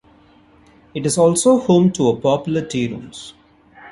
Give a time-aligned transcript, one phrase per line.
[0.95, 3.35] It is also home to a popular Tea Rooms.